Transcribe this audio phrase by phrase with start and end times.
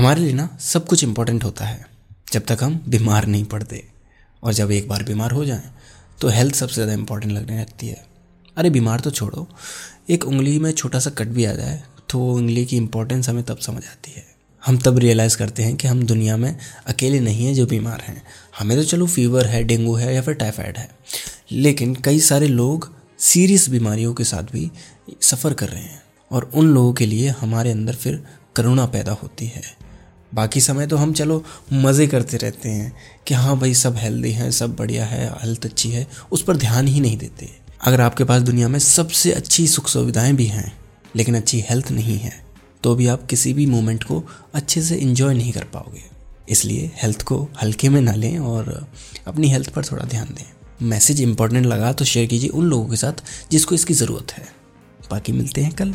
[0.00, 1.84] हमारे लिए ना सब कुछ इम्पोर्टेंट होता है।
[2.32, 3.82] जब तक हम बीमार नहीं पड़ते
[4.42, 5.62] और जब एक बार बीमार हो जाएँ
[6.20, 8.04] तो हेल्थ सबसे ज़्यादा इम्पोर्टेंट लगने लगती है।
[8.56, 9.46] अरे बीमार तो छोड़ो।
[10.10, 13.42] एक उंगली में छोटा सा कट भी आ जाए तो वो उंगली की इम्पोर्टेंस हमें
[13.44, 14.24] तब समझ आती है।
[14.62, 16.56] हम तब रियलाइज़ करते हैं कि हम दुनिया में
[16.86, 18.22] अकेले नहीं हैं जो बीमार हैं।
[18.58, 20.88] हमें तो चलो फीवर है, डेंगू है या फिर टाइफाइड है।
[21.52, 22.90] लेकिन कई सारे लोग
[23.24, 24.70] सीरियस बीमारियों के साथ भी
[25.22, 28.22] सफ़र कर रहे हैं और उन लोगों के लिए हमारे अंदर फिर
[28.56, 29.62] करुणा पैदा होती है।
[30.32, 31.42] बाकी समय तो हम चलो
[31.74, 32.92] मज़े करते रहते हैं
[33.26, 36.88] कि हाँ भाई सब हेल्दी हैं, सब बढ़िया है हेल्थ अच्छी है, उस पर ध्यान
[36.88, 37.48] ही नहीं देते।
[37.80, 40.72] अगर आपके पास दुनिया में सबसे अच्छी सुख सुविधाएँ भी हैं,
[41.16, 42.32] लेकिन अच्छी हेल्थ नहीं है
[42.82, 44.22] तो भी आप किसी भी मोमेंट को
[44.54, 46.02] अच्छे से इन्जॉय नहीं कर पाओगे।
[46.48, 48.86] इसलिए हेल्थ को हल्के में ना लें और
[49.26, 50.44] अपनी हेल्थ पर थोड़ा ध्यान दें।
[50.82, 54.44] मैसेज इंपॉर्टेंट लगा तो शेयर कीजिए उन लोगों के साथ जिसको इसकी ज़रूरत है।
[55.10, 55.94] बाकी मिलते हैं कल।